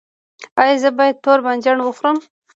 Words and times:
ایا 0.61 0.75
زه 0.83 0.89
باید 0.97 1.21
تور 1.23 1.39
بانجان 1.45 1.77
وخورم؟ 1.81 2.17